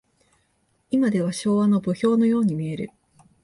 [0.89, 2.89] いまでは昭和の墓標のように見える。